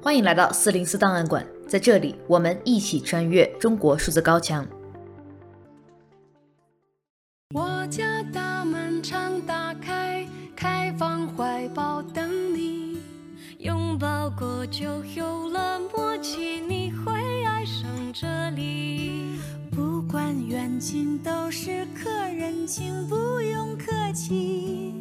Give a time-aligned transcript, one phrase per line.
[0.00, 4.66] 欢迎来到四零四档案馆，在这里我们一起穿越中国数字高墙。
[7.52, 10.24] 我家大门常打开，
[10.54, 12.98] 开放怀抱等你，
[13.58, 17.12] 拥抱过就有了默契，你会
[17.44, 19.36] 爱上这里。
[19.72, 24.94] 不管远近都是客人，请不用客气。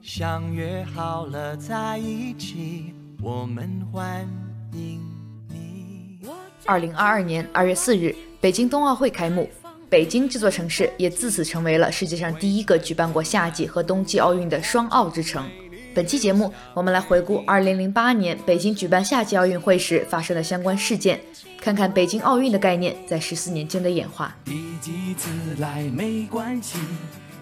[0.00, 2.94] 相约好了在一起。
[3.22, 4.26] 我们欢
[4.72, 5.00] 迎
[5.48, 6.18] 你。
[6.66, 9.48] 二零二二年二月四日，北京冬奥会开幕，
[9.88, 15.48] 北京这座城市也自此成为了世界上第一个举办过夏季和冬季奥运的双奥之城。
[15.94, 21.20] 本期节目，我们来回顾二零零八年北京举办夏季奥运会时发生的相关事件，
[21.60, 24.34] 看看北京奥运的概念在十四年间的演化。
[24.44, 26.76] 第几次来没关系，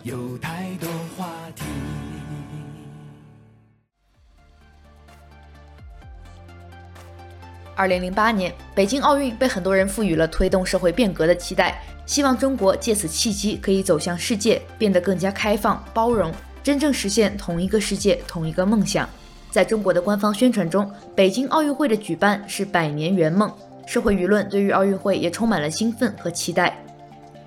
[0.02, 1.26] 有太多话
[1.56, 1.62] 题。
[7.80, 16.30] 二零零八年，北京奥运被很多人赋予了推动社会变革的期待，希望中国借此契机可以走向世界，变得更加开放包容，
[16.62, 19.09] 真正实现同一个世界、同一个梦想。
[19.50, 23.50] 在中国的官方宣传中，北京奥运会的举办是百年圆梦，
[23.87, 26.76] 社会舆论对于奥运会也充满了兴奋和期待。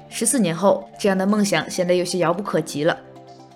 [0.10, 2.98] 十四年后，这样的梦想显得有些遥不可及了。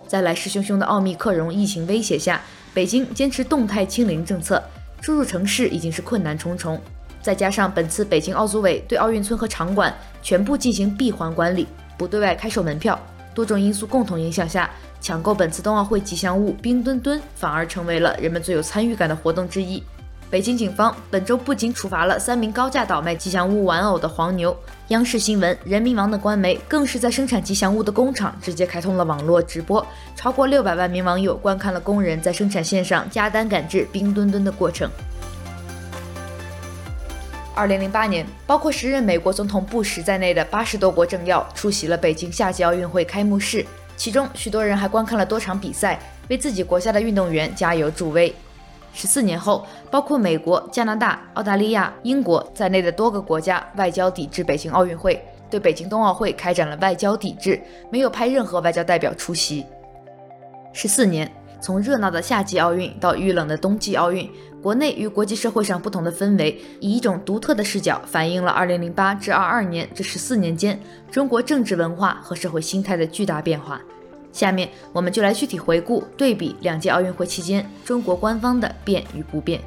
[0.06, 2.40] 在来势汹汹的奥密克戎疫情威胁下，
[2.72, 4.62] 北京坚持动态清零政策。
[5.02, 6.82] 出入城市已经是困难重重，
[7.22, 11.68] 再加上本次北京奥组委对奥运村和场馆全部进行闭环管理，
[11.98, 13.00] 不对外开售门票，
[13.34, 19.82] 多种因素共同影响下，抢购本次冬奥会吉祥物冰墩墩反而成为了人们最有参与感的活动之一。
[20.30, 24.56] 北京警方本周不仅处罚了三名高价倒卖吉祥物玩偶的黄牛，
[24.90, 29.86] 央视新闻、人民网等官媒更是在生产吉祥物的工厂直接开通了网络直播，
[30.18, 34.90] 超过六百万名网友观看了工人在生产线上加单赶制冰墩墩的过程。
[37.56, 43.66] 二零零八年，包括时任美国总统布什在内的八十多国政要出席了北京夏季奥运会开幕式，
[43.96, 45.98] 其中许多人还观看了多场比赛，
[46.30, 48.36] 为自己国家的运动员加油助威。
[48.94, 57.62] 十四年后，包括美国、加拿大、澳大利亚、英国在内的多个国家外交抵制北京奥运会，对北京冬奥会开展了外交抵制，
[57.92, 59.66] 没有派任何外交代表出席。
[60.74, 61.32] 十四年，
[61.62, 64.28] 从热闹的夏季奥运到遇冷的冬季奥运，
[64.64, 70.80] 国内与国际社会上不同的氛围，以一种独特的视角反映了二零零八至二二年这十四年间
[71.12, 73.80] 中国政治文化和社会心态的巨大变化。
[74.38, 79.60] 下面我们就来具体回顾对比两届奥运会期间中国官方的变与不变。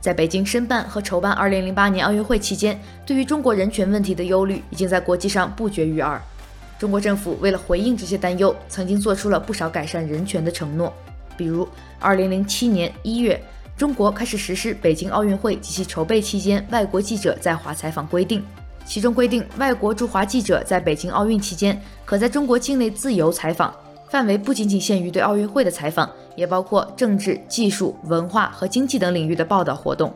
[0.00, 2.76] 在北京申办和筹办2008年奥运会期间，
[3.06, 6.20] 对于中国人权问题的忧虑已经在国际上不绝于耳。
[6.80, 10.92] 中国政府为了回应这些担忧，曾经做出了不少改善人权的承诺，
[11.36, 11.68] 比如
[12.00, 13.40] 2007年1月。
[13.78, 18.42] 中国开始实施北京奥运会及其筹备期间外国记者在华采访规定，
[18.84, 23.72] 其中规定外国驻华记者在北京奥运期间可在中国境内自由采访，
[24.10, 30.12] 范围不仅仅限于对奥运会的采访，也包括政治、技术、文化和经济等领域的报道活动。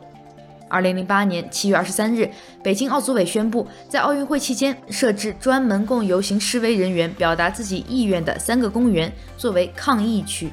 [0.67, 2.29] 二零零八年七月二十三日，
[2.61, 10.49] 北京奥组委宣布，在奥运会期间设置专门供游行示威人员表达自己意愿的三个公园作为抗议区。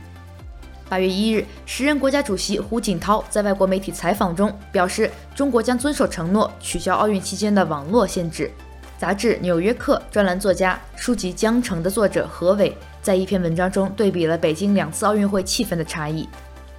[0.91, 8.51] 八月一日，时任国家主席胡锦涛在外国媒体采访中表示，中国将遵守承诺，取消奥运期间的网络限制。
[8.99, 16.29] 杂志《纽约客》专栏作家、书籍《江城》的作者何伟在一篇文章中对比了北京两次奥运会气氛的差异。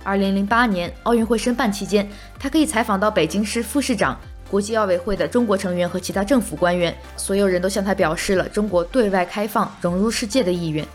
[0.03, 2.05] 二零零八年奥运会申办期间，
[2.37, 4.19] 他可以采访到北京市副市长、
[4.49, 10.85] 国际奥委会的中国成员和其他政府官员，所有人都向他表示了中国对外开放、融入世界的意愿。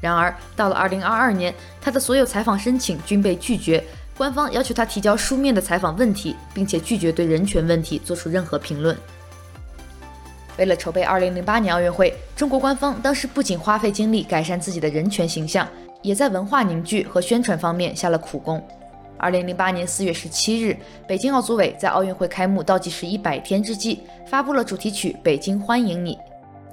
[0.00, 3.82] 然而，到了二零二二年，他的所有采访申请均被拒绝，
[4.16, 8.96] 官方要求他提交书面的采访问题，并且拒绝对人权问题做出任何评论。
[10.58, 15.68] 为了筹备二零零八年奥运会，中国官方当时不仅花费精力改善自己的人权形象，
[16.02, 18.62] 也在文化凝聚和宣传方面下了苦功。
[19.18, 20.76] 二零零八年四月十七日，
[21.06, 26.14] 北京奥组委在奥运会开幕倒计时一百天之际，发布了主题曲《北京欢迎你》。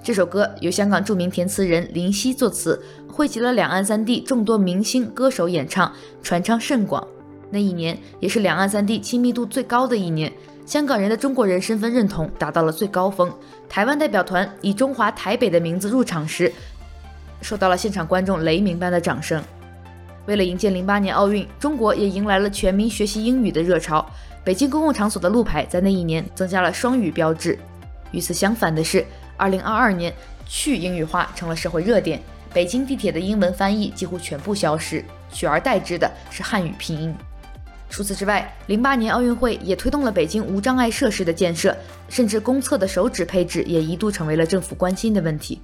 [0.03, 2.77] 这首歌由香港著名填词人林夕作词，
[3.07, 5.89] 汇集了两岸三地众多明星歌手演唱，
[6.21, 7.07] 传唱甚广。
[7.49, 10.29] 那一年也是两岸三地亲密度最高的一年，
[10.65, 13.31] 香港人的中国人身份认同达到了最高峰。
[13.69, 16.51] 台湾代表团以中华台北的名字入场时，
[17.41, 19.41] 受到了现场观众雷鸣般的掌声。
[20.25, 24.05] 为了迎接零八年奥运，中国也迎来了全民学习英语的热潮。
[24.43, 27.57] 北京公共场所的路牌在那一年增加了双语标志。
[28.11, 29.03] 与此相反的是，
[29.37, 30.13] 二零二二年，
[30.45, 32.21] 去英语化成了社会热点。
[32.53, 37.15] 北京地铁的英文翻译几乎全部消失，取而代之的是汉语拼音。
[37.89, 41.75] 除此之外，零八年奥运会也推动了北京无障碍设施的建设，
[42.09, 45.61] 甚至公厕的手指配置也一度成为了政府关心的问题。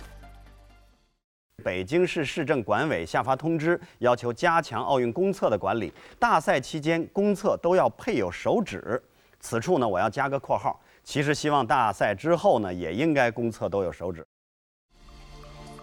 [1.63, 9.01] 北京市市政管委下发通知，要求加强奥运公厕的管理，大赛期间公厕都要配有手指。
[9.39, 10.79] 此处呢，我要加个括号，
[11.11, 14.23] 其实希望大赛之后呢，也应该公厕都有手指。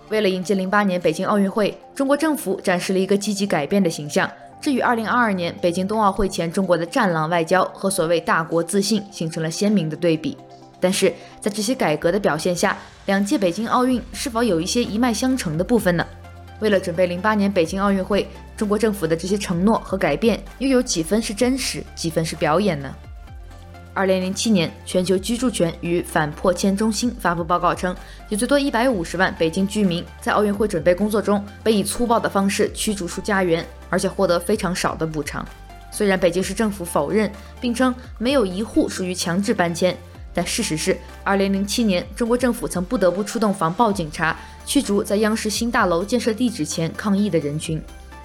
[0.09, 4.31] 为了迎接零八年北京奥运会，中国政府展示了一个积极改变的形象。
[4.61, 10.37] 这与二零二二年北京冬奥会前中国的战狼外交和所谓大国自信形成了鲜明的对比。
[10.81, 16.07] 但是在这些改革的表现下，两届北京奥运是否有一些一脉相承的部分呢？
[16.61, 22.95] 为了准备零八年北京奥运会，中国政府的这些承诺和改变又有几分是真实，几分是表演呢？
[23.97, 27.97] 二零零七年，全球居住权与反迫迁中心发布报告称，
[28.29, 35.43] 有最多一百五十万北京居民在奥运会准备工作中被以粗暴的方式驱逐出家园，而且获得非常少的补偿。
[35.91, 39.97] 虽然北京市政府否认，并称没有一户属于强制搬迁，
[40.35, 40.95] 但事实是，
[41.25, 47.81] 二零零七年中国政府曾不得不出动防暴警察驱逐在央视新大楼建设地址前抗议的人群。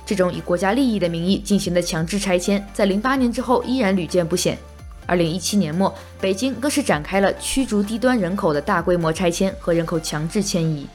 [0.05, 4.57] 这种以国家利益的名义进行的强制拆迁，在零八年之后依然屡见不鲜。
[5.05, 10.87] 二零一七年末，北京更是展开了驱逐低端人口的大规模拆迁和人口强制迁移。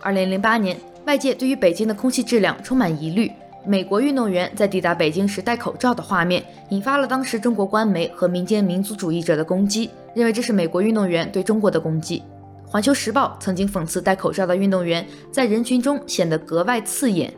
[0.00, 3.30] 二零零八年，外界对于北京的空气质量充满疑虑。
[3.64, 12.22] 美国运动员在抵达北京时戴口罩的画面，引发了当时中国官媒和民间民族主义者的攻击，认为这是美国运动员对中国的攻击。
[12.70, 17.32] 《环球时报》曾经讽刺戴口罩的运动员在人群中显得格外刺眼。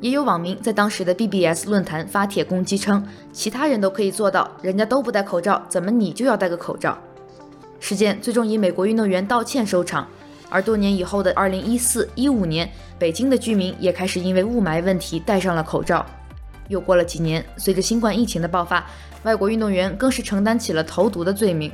[0.00, 6.98] 也有网民在当时的 BBS 论坛发帖攻击称，其他人都可以做到，人家都不戴口罩，怎么你就要戴个口罩？
[7.80, 10.06] 事件最终以美国运动员道歉收场。
[10.50, 16.04] 而多年以后的2014、15年，北京的居民也开始因为雾霾问题戴上了口罩。
[16.68, 18.86] 又过了几年，随着新冠疫情的爆发，
[19.24, 21.72] 外国运动员更是承担起了投毒的罪名。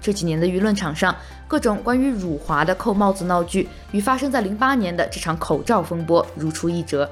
[0.00, 1.14] 这几年的舆论场上，
[1.46, 7.08] 各种关于辱华的扣帽子闹剧，与发生在08年的这场口罩风波如出一辙。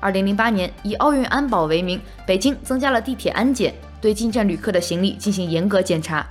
[0.00, 6.24] 二零零八年，以奥运安保为名，北京增加了地铁安检，对进站旅客的行李进行严格检查。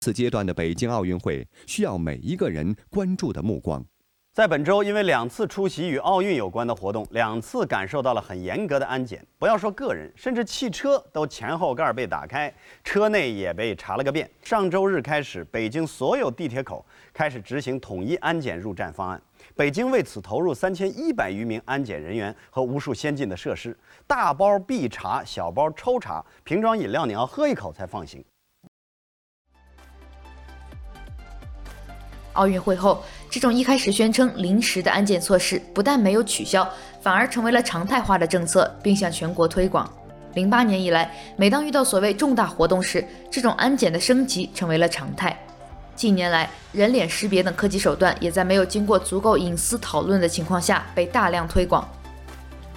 [0.00, 3.84] 此阶段的北京奥运会需要每一个人关注的目光。
[4.32, 9.26] 在本周，因为两次出席与奥运有关的活动，两次感受到了很严格的安检。
[9.38, 12.54] 不要说个人，甚至汽车都前后盖被打开，
[12.84, 14.30] 车内也被查了个遍。
[14.42, 19.20] 上周日开始，北京所有地铁口开始执行统一安检入站方案。
[19.56, 23.74] 北京为此投入三千一百余名安检人员和无数先进的设施，
[24.06, 28.22] 大包必查，小包抽查，瓶装饮料你要喝一口才放行。
[32.34, 36.68] 奥运会后，这种一开始宣称临时的安检措施不但没有取消，
[37.00, 39.90] 反而成为了常态化的政策，并向全国推广。
[40.34, 45.34] 零八年以来，每当遇到所谓重大活动时，这种安检的升级成为了常态。
[45.96, 51.88] 近年来，人脸识别等科技手段也在没有经过足够隐私讨论的情况下被大量推广。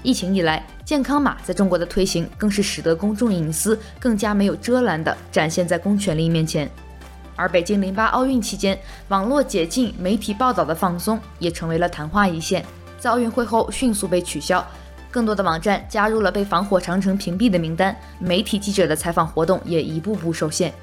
[0.02, 6.70] 疫情以来，健康码在中国的推行更是使得公众隐私更加没有遮拦地展现在公权力面前。
[7.36, 8.80] 而北京零八奥运期间，
[9.10, 12.66] 网络解禁、媒体报道的放松也成为了昙花一现，
[12.98, 14.66] 在奥运会后迅速被取消，
[15.12, 20.74] 更多的网站加入了被防火长城屏蔽的名单，媒体记者的采访活动也一步步受限。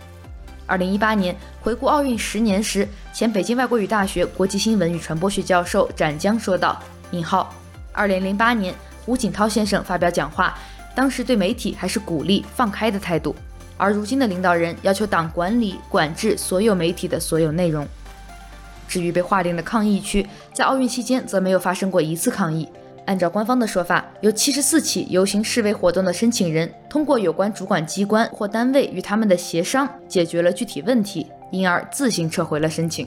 [0.67, 6.83] 二零一八年回顾奥运十年时，前北京外国语大学国际新闻与传播学教授展江说道
[7.13, 7.55] ：“引号，
[7.93, 10.59] 二零零八年胡锦涛先生发表讲话，
[10.95, 13.35] 当时对媒体还是鼓励放开的态度，
[13.77, 17.87] 而如今的领导人要求党管理管制所有媒体的所有内容。
[18.89, 22.69] 至于被划定的抗议区，在奥运期间则没有发生过一次抗议。”
[23.07, 33.07] 按照官方的说法，有七十四起游行示威活动的申请人通过有关主管机关或单位与他们的协商解决了具体问题，因而自行撤回了申请。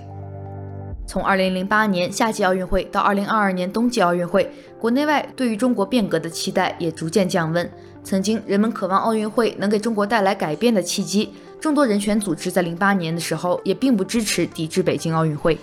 [1.06, 7.70] 从二零零八年夏季奥运会到二零二二年冬季奥运会，国内外对于中国变革的期待也逐渐降温。
[8.03, 15.58] 曾经人们渴望奥运会能给中国带来改变的契机，众多人权组织在零八年的时候也并不支持抵制北京奥运会。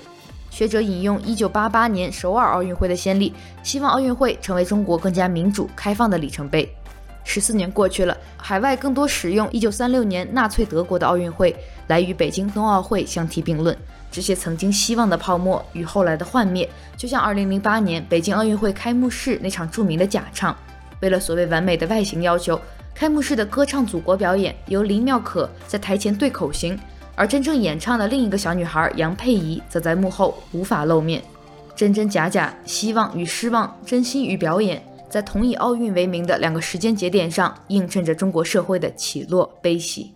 [0.57, 3.31] 学者引用1988年首尔奥运会的先例，
[3.63, 6.67] 希望奥运会成为中国更加民主开放的里程碑。
[7.25, 11.55] 十四年过去了，海外更多使用1936年纳粹德国的奥运会
[11.89, 13.77] 来与北京冬奥会相提并论。
[14.11, 20.57] 这些曾经希望的泡沫与后来的幻灭，就像2008年北京奥运会开幕式那场著名的假唱。
[21.03, 22.59] 为了所谓完美的外形要求，
[22.95, 26.79] 开幕式的歌唱祖国表演由林妙可在台前对口型。
[27.17, 31.23] 而真正演唱的另一个小女孩杨佩仪则在幕后无法露面。
[31.75, 40.16] 真真假假，希望与失望，真心与表演，在同以奥运为名的两个时间节点上，映衬着中国社会的起落悲喜。